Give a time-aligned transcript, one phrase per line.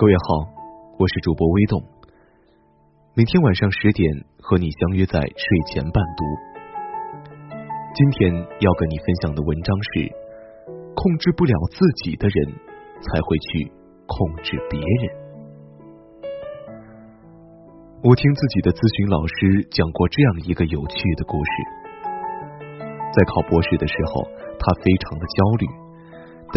[0.00, 0.48] 各位好，
[0.96, 1.76] 我是主播微动。
[3.12, 4.08] 每天晚上十点
[4.40, 6.24] 和你相约在睡前伴读。
[7.92, 10.08] 今天要跟你分享的文章是：
[10.96, 12.48] 控制不了自己的人，
[13.04, 13.68] 才会去
[14.08, 15.04] 控制别人。
[18.00, 21.52] 我听自己的咨询老师讲过这样一个有趣的故事。
[23.12, 24.24] 在考博士的时候，
[24.56, 25.68] 他非常的焦虑，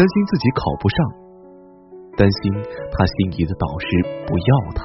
[0.00, 1.23] 心自己考不上。
[2.16, 2.52] 担心
[2.90, 3.86] 她心仪的导师
[4.26, 4.82] 不要她。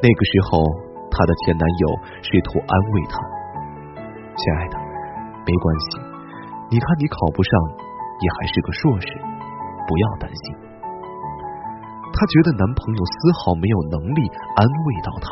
[0.00, 0.60] 那个时候，
[1.08, 1.84] 她的前男友
[2.20, 3.16] 试图安慰她
[4.36, 4.76] ：“亲爱的，
[5.46, 6.00] 没关系，
[6.70, 7.52] 你看你考不上，
[8.20, 9.08] 也还是个硕士，
[9.88, 10.44] 不要担心。”
[12.14, 14.20] 她觉得男朋友丝毫没有能力
[14.56, 15.26] 安慰到她，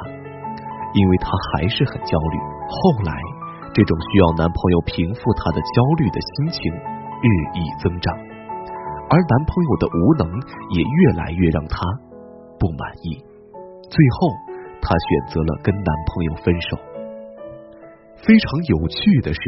[0.95, 2.37] 因为她还是很焦虑。
[2.69, 3.13] 后来，
[3.73, 8.32] 这种需要男朋友平复她的焦虑的心情日益增长。
[9.13, 10.25] 而男朋友的无能
[10.73, 11.77] 也越来越让她
[12.57, 13.21] 不满意，
[13.85, 14.33] 最后
[14.81, 16.81] 她选择了跟男朋友分手。
[18.25, 19.41] 非常有趣的是，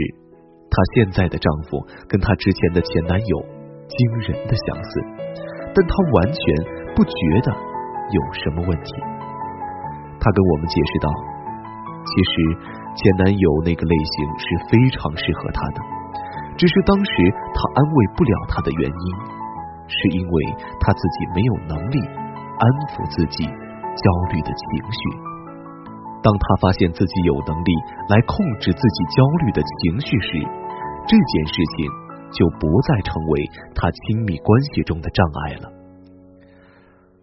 [0.69, 3.35] 她现在的丈夫跟她之前的前男友
[3.89, 3.97] 惊
[4.29, 5.01] 人的相似，
[5.73, 6.43] 但她完全
[6.93, 7.49] 不觉得
[8.13, 8.93] 有什么问题。
[10.21, 11.09] 她跟我们解释道
[12.05, 12.33] ：“其实
[13.01, 15.81] 前男友那个类型是非常适合她的，
[16.59, 17.13] 只是当时
[17.57, 19.09] 他安慰不了她的原因。”
[19.87, 20.37] 是因为
[20.81, 21.99] 他自己没有能力
[22.59, 25.01] 安抚自己焦虑的情绪。
[26.25, 27.71] 当他发现自己有能力
[28.09, 30.41] 来控制自己焦虑的情绪时，
[31.05, 31.85] 这件事情
[32.33, 33.45] 就不再成为
[33.77, 35.69] 他亲密关系中的障碍了。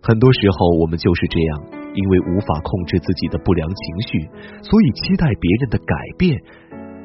[0.04, 1.52] 很多时候，我们就是这样，
[1.94, 4.30] 因为无法控制自己的不良情绪，
[4.62, 6.38] 所以期待别人的改变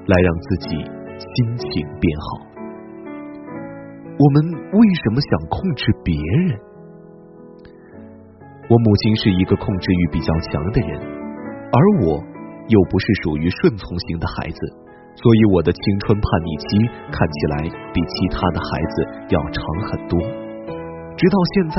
[0.05, 0.77] 来让自己
[1.17, 2.56] 心情变好。
[4.17, 4.37] 我们
[4.73, 6.59] 为什么想控制别人？
[8.69, 12.17] 我母亲是一个控制欲比较强的人，而我
[12.67, 14.59] 又不是属于顺从型的孩子，
[15.15, 17.55] 所以我的青春叛逆期看起来
[17.93, 18.95] 比其他的孩子
[19.29, 20.17] 要长很多。
[21.13, 21.79] 直到现在，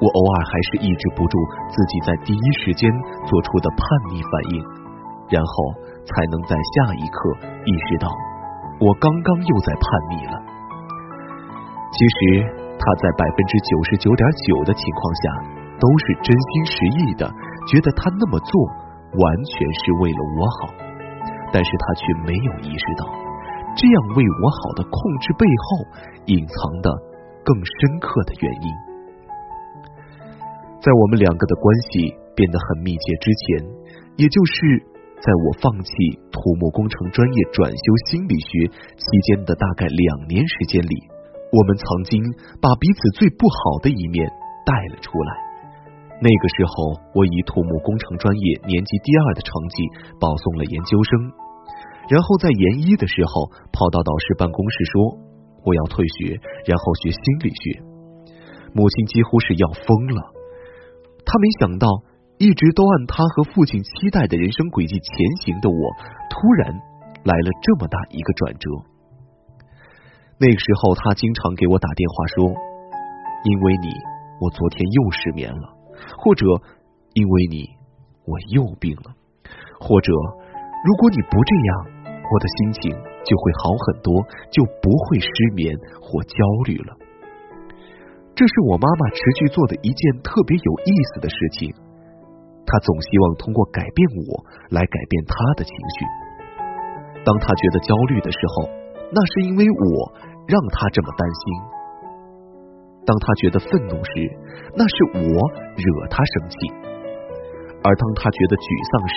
[0.00, 1.34] 我偶尔还是抑制不住
[1.72, 2.92] 自己在第一时间
[3.24, 3.80] 做出的叛
[4.12, 4.60] 逆反应，
[5.32, 5.52] 然后
[6.04, 7.18] 才能在下一刻
[7.64, 8.12] 意识到，
[8.84, 10.59] 我刚刚又在叛逆了。
[11.90, 12.18] 其实
[12.78, 15.22] 他在百分之九十九点九的情况下
[15.76, 17.28] 都是真心实意的，
[17.66, 18.52] 觉得他那么做
[19.18, 20.72] 完全是为了我好，
[21.52, 23.04] 但是他却没有意识到，
[23.76, 25.66] 这样为我好的控制背后
[26.26, 26.88] 隐藏的
[27.44, 28.68] 更深刻的原因。
[30.80, 33.66] 在我们两个的关系变得很密切之前，
[34.16, 34.78] 也就是
[35.20, 35.92] 在我放弃
[36.30, 38.64] 土木工程专业转修心理学
[38.96, 41.09] 期间的大概两年时间里。
[41.52, 42.22] 我们曾经
[42.62, 44.30] 把彼此最不好的一面
[44.64, 45.30] 带了出来。
[46.22, 49.76] 那个时候，我以土木工程专业年级第二的成绩
[50.20, 51.32] 保送了研究生，
[52.08, 55.18] 然后在研一的时候跑到导师办公室说
[55.64, 57.82] 我要退学，然后学心理学。
[58.72, 60.20] 母亲几乎是要疯了，
[61.24, 61.88] 她没想到
[62.38, 65.10] 一直都按她和父亲期待的人生轨迹前
[65.42, 65.82] 行的我，
[66.28, 66.70] 突然
[67.24, 68.68] 来了这么大一个转折。
[70.40, 72.48] 那个时候，他经常给我打电话说
[73.44, 73.92] ：“因为你，
[74.40, 75.68] 我昨天又失眠了；
[76.16, 76.46] 或者
[77.12, 77.68] 因为你，
[78.24, 79.12] 我又病了；
[79.76, 80.08] 或者
[80.80, 82.88] 如果你不这样，我的心情
[83.20, 84.16] 就会好很多，
[84.48, 86.96] 就不会失眠或焦虑了。”
[88.32, 91.68] 这是我妈妈持续做的一件特别有意思的事情。
[92.64, 94.40] 她总希望通过改变我
[94.72, 96.08] 来改变她的情绪。
[97.28, 98.72] 当她觉得焦虑的时候，
[99.12, 100.29] 那是因为我。
[100.46, 101.42] 让他这么担心。
[103.06, 104.12] 当他觉得愤怒时，
[104.76, 105.34] 那是我
[105.74, 106.56] 惹他生气；
[107.82, 109.16] 而当他觉得沮丧时，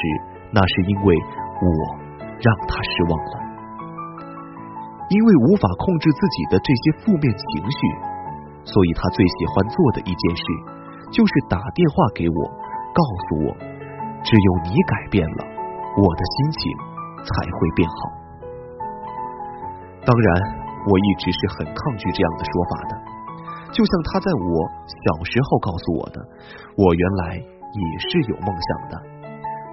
[0.56, 1.14] 那是因为
[1.62, 1.68] 我
[2.42, 3.36] 让他失望了。
[5.12, 7.80] 因为无法控制自己的这些负面情绪，
[8.66, 10.44] 所以他最喜欢做的一件事，
[11.12, 12.40] 就是打电话给我，
[12.96, 13.48] 告诉我，
[14.24, 15.42] 只有你改变了，
[16.00, 16.72] 我的心情
[17.20, 17.98] 才会变好。
[20.08, 20.63] 当然。
[20.84, 22.94] 我一直是很抗拒这样的说法的，
[23.72, 24.52] 就像他在我
[24.86, 26.18] 小时候告诉我的，
[26.76, 28.94] 我原来也是有梦想的，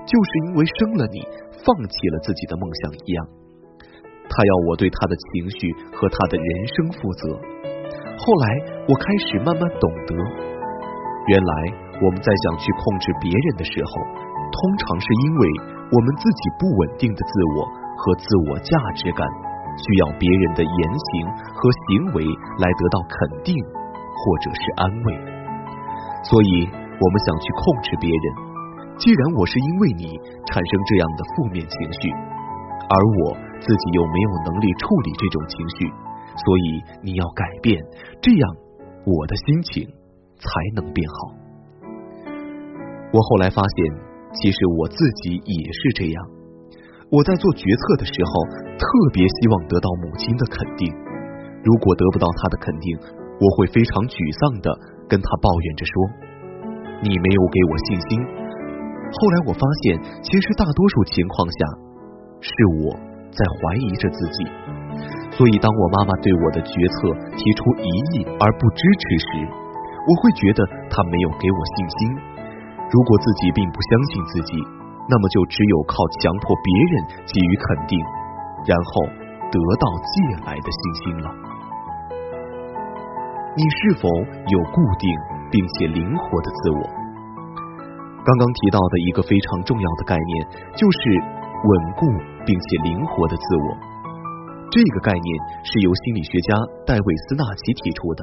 [0.06, 1.18] 就是因为生了你，
[1.66, 3.26] 放弃了自己的梦想一样。
[4.30, 7.34] 他要我对他的情绪和他的人生负责。
[8.14, 8.46] 后来
[8.86, 10.14] 我开始慢慢懂得，
[11.26, 11.52] 原来
[11.98, 13.92] 我们在想去控制别人的时候，
[14.54, 15.42] 通常是因为
[15.90, 17.66] 我们自己不稳定的自我
[17.98, 19.26] 和自我价值感。
[19.81, 21.09] 需要别人的言行
[21.56, 22.25] 和行为
[22.61, 25.09] 来得到肯定或者是安慰，
[26.29, 28.27] 所以我们想去控制别人。
[29.00, 30.05] 既然我是因为你
[30.44, 31.75] 产生这样的负面情
[32.05, 35.88] 绪，而我自己又没有能力处理这种情绪，
[36.37, 36.67] 所以
[37.00, 37.81] 你要改变，
[38.21, 38.44] 这样
[39.06, 39.88] 我的心情
[40.37, 41.17] 才能变好。
[43.12, 43.94] 我后来发现，
[44.35, 46.39] 其实我自己也是这样。
[47.10, 48.32] 我在做决策的时候，
[48.78, 50.86] 特别希望得到母亲的肯定。
[51.66, 52.86] 如果得不到她的肯定，
[53.42, 54.70] 我会非常沮丧的
[55.10, 55.94] 跟她抱怨着说
[57.02, 58.10] ：“你没有给我信心。”
[59.10, 61.58] 后来我发现，其实大多数情况下
[62.38, 62.94] 是我
[63.34, 64.46] 在怀疑着自己。
[65.34, 69.30] 所以，当我妈妈对我的决策提出疑义而不支持时，
[70.06, 71.98] 我会觉得她没有给我信心。
[72.86, 74.54] 如果自己并不相信自己，
[75.10, 76.94] 那么就只有靠强迫别人
[77.26, 77.98] 给予肯定，
[78.62, 79.10] 然后
[79.50, 80.14] 得到借
[80.46, 81.26] 来的信心了。
[83.58, 85.10] 你是否有固定
[85.50, 86.82] 并且灵活的自我？
[88.22, 90.32] 刚刚提到的一个非常重要的概念
[90.76, 92.06] 就是稳固
[92.46, 93.68] 并且灵活的自我。
[94.70, 95.26] 这个概念
[95.64, 96.54] 是由心理学家
[96.86, 98.22] 戴维斯纳奇提出的。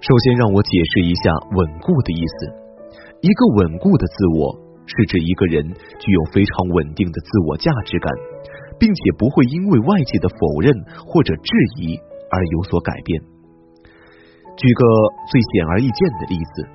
[0.00, 2.36] 首先，让我解释一下“稳固”的意思。
[3.20, 4.56] 一个稳固的自我
[4.86, 5.62] 是指一个人
[6.00, 8.10] 具有非常稳定的自我价值感，
[8.78, 10.72] 并且不会因为外界的否认
[11.06, 11.50] 或者质
[11.80, 11.96] 疑
[12.30, 13.20] 而有所改变。
[14.56, 14.82] 举个
[15.30, 16.68] 最显而易见的例子，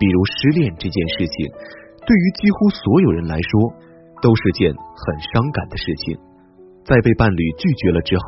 [0.00, 1.46] 比如失恋这件事情，
[2.04, 3.50] 对于几乎所有人来说
[4.20, 6.18] 都是件很伤感的事情。
[6.84, 8.24] 在被伴侣拒绝了之后，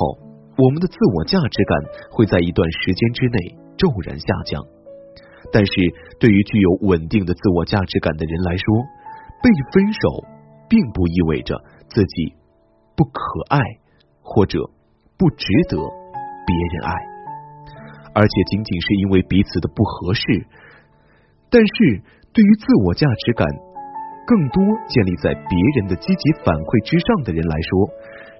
[0.56, 1.76] 我们的自我价值感
[2.10, 3.38] 会在一段时间之内
[3.76, 4.62] 骤然下降。
[5.52, 5.72] 但是
[6.18, 8.64] 对于具有稳定的自我价值感的人来说，
[9.46, 10.26] 被分手
[10.68, 11.54] 并不意味着
[11.86, 12.34] 自己
[12.96, 13.60] 不可爱
[14.20, 14.58] 或者
[15.16, 16.90] 不值得别人爱。
[18.12, 20.24] 而且仅仅是因为彼此的不合适，
[21.48, 22.02] 但是
[22.34, 23.46] 对于自我价值感
[24.26, 24.58] 更多
[24.88, 27.70] 建立在别人的积极反馈之上的人来说，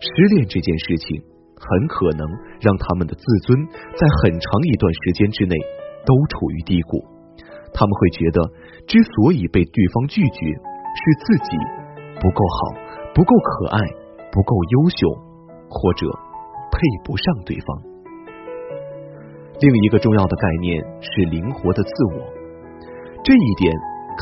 [0.03, 1.23] 失恋这件事情
[1.55, 2.27] 很可能
[2.59, 3.55] 让他们的自尊
[3.95, 5.55] 在很长一段时间之内
[6.03, 6.99] 都处于低谷。
[7.71, 8.41] 他们会觉得，
[8.89, 10.41] 之所以被对方拒绝，
[10.97, 11.51] 是自己
[12.17, 12.73] 不够好、
[13.13, 13.79] 不够可爱、
[14.33, 15.13] 不够优秀，
[15.69, 16.09] 或者
[16.73, 17.69] 配不上对方。
[19.61, 22.25] 另一个重要的概念是灵活的自我，
[23.23, 23.73] 这一点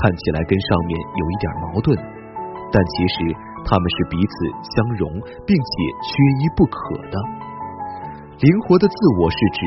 [0.03, 1.97] 看起来跟上面有一点矛盾，
[2.71, 3.15] 但其实
[3.65, 4.35] 他们是彼此
[4.75, 5.11] 相容
[5.47, 5.73] 并且
[6.03, 6.11] 缺
[6.43, 7.17] 一不可的。
[8.41, 9.61] 灵活的自我是指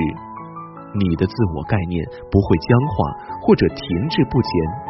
[1.00, 2.96] 你的自我概念不会僵化
[3.42, 4.87] 或者停滞不前。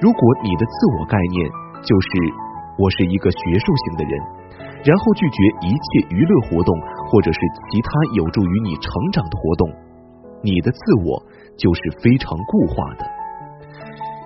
[0.00, 1.48] 如果你的自我概念
[1.82, 2.08] 就是
[2.78, 4.12] 我是一个学术型的人，
[4.84, 6.74] 然后拒绝一切娱乐活动
[7.08, 7.38] 或者是
[7.70, 9.70] 其他有助于你成长的活动。
[10.42, 11.22] 你的自我
[11.56, 13.06] 就是非常固化的。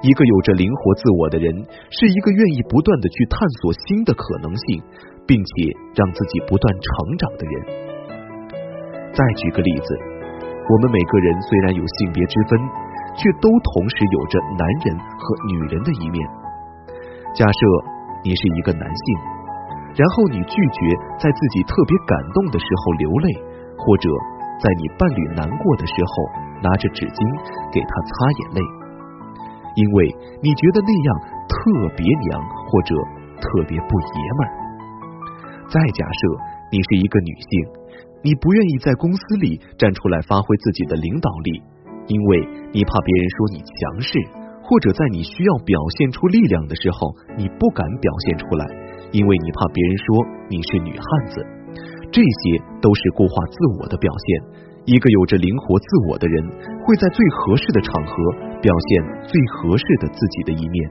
[0.03, 1.47] 一个有着灵活自我的人，
[1.91, 4.83] 是一个愿意不断的去探索新的可能性，
[5.27, 5.51] 并且
[5.95, 7.55] 让自己不断成长的人。
[9.11, 9.99] 再举个例子，
[10.71, 12.59] 我们每个人虽然有性别之分，
[13.19, 16.23] 却都同时有着男人和女人的一面。
[17.35, 17.61] 假设
[18.23, 19.05] 你是一个男性，
[19.99, 20.79] 然后你拒绝
[21.19, 23.27] 在自己特别感动的时候流泪，
[23.77, 24.09] 或者。
[24.59, 26.13] 在你伴侣难过的时候，
[26.59, 27.19] 拿着纸巾
[27.71, 28.61] 给他擦眼泪，
[29.79, 30.11] 因为
[30.43, 31.09] 你觉得那样
[31.47, 31.55] 特
[31.95, 32.91] 别娘或者
[33.39, 34.51] 特别不爷们儿。
[35.71, 36.21] 再假设
[36.75, 37.51] 你是一个女性，
[38.27, 41.63] 你不愿意在公司里站出来发挥自己的领导力，
[42.09, 44.19] 因为你怕别人说你强势，
[44.65, 48.65] 或者在你需要表现出力量的时候，你不敢表现出来，
[49.13, 50.05] 因为你怕别人说
[50.49, 51.45] 你是女汉子。
[52.11, 54.65] 这些都是固化自我的表现。
[54.89, 56.43] 一个有着灵活自我的人，
[56.81, 58.13] 会在最合适的场合
[58.65, 58.89] 表现
[59.29, 60.91] 最合适的自己的一面，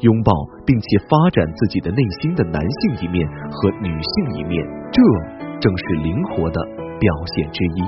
[0.00, 0.32] 拥抱
[0.64, 4.64] 并且发展自己的内心的男性一面和女性一面。
[4.90, 5.02] 这
[5.60, 6.64] 正是灵活的
[6.98, 7.84] 表现之一。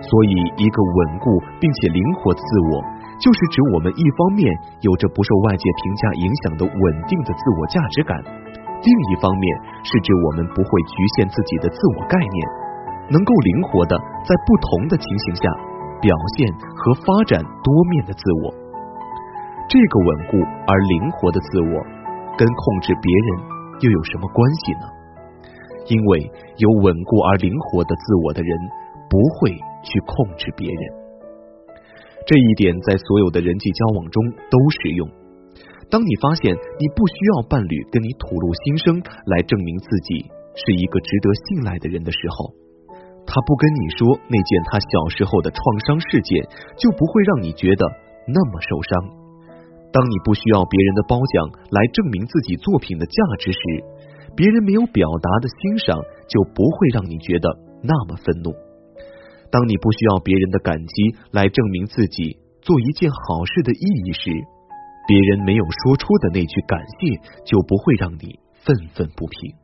[0.00, 1.28] 所以，一个稳固
[1.60, 2.80] 并且灵活的自我，
[3.20, 4.48] 就是指我们一方面
[4.80, 8.16] 有着不受外界评价影响的稳定的自我价值感。
[8.80, 9.44] 另一方面
[9.84, 12.36] 是指我们不会局限自己的自我概念，
[13.12, 13.92] 能够灵活的
[14.24, 15.44] 在不同的情形下
[16.00, 16.48] 表现
[16.80, 18.56] 和发展多面的自我。
[19.68, 21.76] 这个稳固而灵活的自我
[22.40, 23.28] 跟控制别人
[23.84, 24.88] 又有什么关系呢？
[25.92, 28.56] 因为有稳固而灵活的自我的人
[29.10, 30.82] 不会去控制别人，
[32.26, 35.08] 这一点在所有的人际交往中都适用。
[35.90, 42.54] 当你发现你不需要伴侣跟你吐露心声来证明自己是一个值得信赖的人的时候，
[43.26, 46.46] 他不跟你说那件他小时候的创伤事件，
[46.78, 47.82] 就不会让你觉得
[48.28, 49.18] 那么受伤。
[49.90, 53.58] 当你不需要别人的褒奖来证明自己作品的价值时，
[54.36, 57.50] 别人没有表达的欣赏就不会让你觉得
[57.82, 58.54] 那么愤怒。
[59.50, 60.94] 当你不需要别人的感激
[61.32, 64.30] 来证明自己做一件好事的意义时，
[65.08, 69.54] 别人没有说出的那句感谢就不会让你愤愤不平。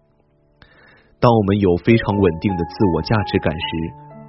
[1.21, 3.71] 当我们有非常稳定的自我价值感时，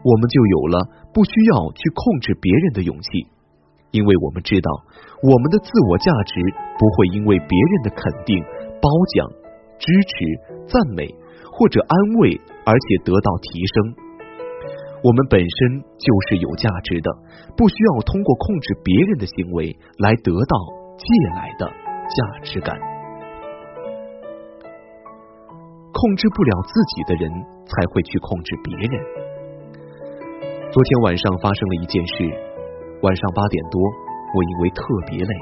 [0.06, 0.78] 我们就有了
[1.12, 3.28] 不需要去控制别人的勇气，
[3.92, 4.70] 因为我们知道
[5.24, 6.40] 我们的自我价值
[6.78, 8.38] 不会因为别人的肯定、
[8.80, 8.88] 褒
[9.18, 9.28] 奖、
[9.80, 11.10] 支持、赞美
[11.52, 14.07] 或者安慰而且得到提升。
[15.04, 15.58] 我们本身
[15.98, 17.08] 就是有价值的，
[17.56, 20.58] 不需要通过控制别人的行为来得到
[20.98, 21.06] 借
[21.38, 22.74] 来的价值感。
[25.94, 27.30] 控制不了自己的人，
[27.66, 28.94] 才会去控制别人。
[30.70, 32.26] 昨天晚上发生了一件事，
[33.02, 35.34] 晚上八点多，我因为特别累，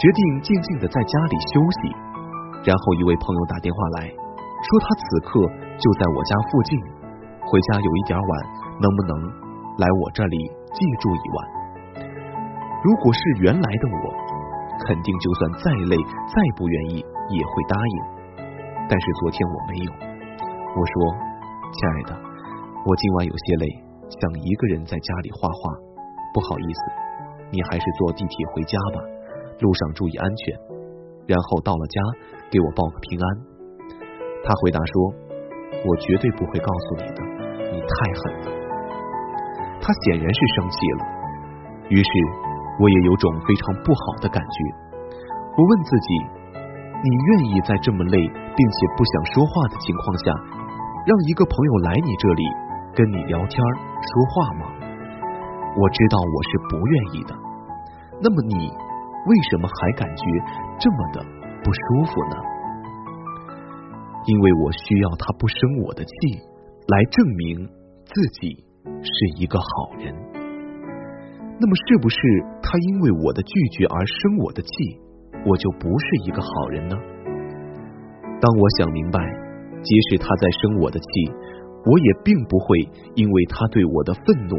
[0.00, 1.92] 决定静静的在家里休息。
[2.64, 5.40] 然后一位朋友打电话来说，他此刻
[5.76, 6.80] 就在我家附近，
[7.44, 8.57] 回家有一点晚。
[8.80, 9.12] 能不能
[9.78, 10.36] 来我这里
[10.72, 11.38] 借住一晚？
[12.84, 14.06] 如果是原来的我，
[14.86, 15.96] 肯定就算再累
[16.30, 17.96] 再不愿意也会答应。
[18.88, 19.90] 但是昨天我没有，
[20.78, 20.94] 我说
[21.74, 22.14] ：“亲爱的，
[22.86, 23.66] 我今晚有些累，
[24.08, 25.74] 想一个人在家里画画，
[26.32, 26.80] 不好意思，
[27.50, 29.02] 你还是坐地铁回家吧，
[29.60, 30.54] 路上注意安全。
[31.26, 32.00] 然后到了家
[32.48, 33.26] 给我报个平安。”
[34.46, 35.12] 他回答说
[35.84, 37.20] ：“我绝对不会告诉你的，
[37.74, 38.58] 你太狠了。”
[39.80, 41.02] 他显然是生气了，
[41.88, 42.10] 于是
[42.78, 44.56] 我也有种非常不好的感觉。
[45.56, 46.08] 我问自己：
[47.02, 50.34] 你愿意在这么累并且不想说话的情况下，
[51.06, 52.44] 让一个朋友来你这里
[52.94, 54.66] 跟你聊天说话吗？
[55.76, 57.34] 我知道我是不愿意的。
[58.20, 58.68] 那么你
[59.26, 60.24] 为什么还感觉
[60.78, 61.24] 这么的
[61.62, 62.36] 不舒服呢？
[64.26, 65.56] 因为我需要他不生
[65.86, 66.10] 我的气，
[66.88, 67.66] 来证明
[68.04, 68.67] 自己。
[69.02, 70.14] 是一个好人，
[71.60, 72.16] 那么是不是
[72.62, 74.70] 他因为我的拒绝而生我的气，
[75.46, 76.96] 我就不是一个好人呢？
[78.40, 79.18] 当我想明白，
[79.82, 81.06] 即使他在生我的气，
[81.86, 82.78] 我也并不会
[83.14, 84.56] 因为他对我的愤怒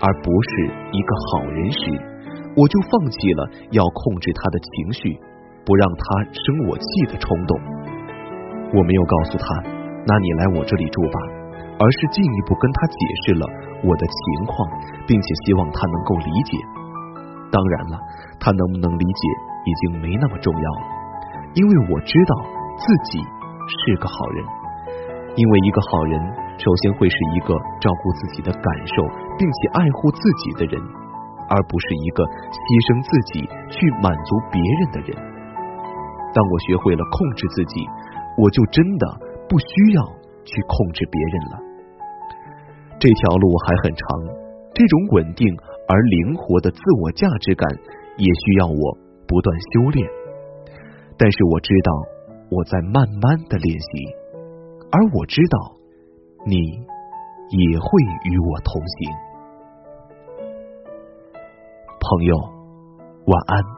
[0.00, 1.90] 而不是一个好人时，
[2.56, 5.18] 我就放弃了要控制他的情绪，
[5.64, 7.58] 不让他生我气的冲动。
[8.74, 9.46] 我没有告诉他，
[10.06, 11.35] 那你来我这里住吧。
[11.78, 13.44] 而是进一步跟他解释了
[13.84, 14.56] 我的情况，
[15.06, 16.56] 并且希望他能够理解。
[17.52, 17.94] 当然了，
[18.40, 19.22] 他能不能理解
[19.64, 20.84] 已经没那么重要了，
[21.54, 22.32] 因为我知道
[22.76, 24.44] 自己是个好人。
[25.36, 26.16] 因为一个好人，
[26.56, 29.04] 首先会是一个照顾自己的感受
[29.36, 30.80] 并且爱护自己的人，
[31.52, 35.12] 而不是一个牺牲自己去满足别人的人。
[36.32, 37.84] 当我学会了控制自己，
[38.40, 39.04] 我就真的
[39.44, 40.00] 不需要
[40.48, 41.65] 去控制别人了。
[42.98, 44.06] 这条路还很长，
[44.74, 45.46] 这种稳定
[45.88, 47.68] 而灵活的自我价值感
[48.16, 48.98] 也需要我
[49.28, 50.08] 不断修炼。
[51.18, 51.92] 但是我知道
[52.50, 53.88] 我在慢慢的练习，
[54.90, 55.76] 而我知道
[56.46, 59.12] 你也会与我同行。
[62.00, 62.36] 朋友，
[63.26, 63.75] 晚安。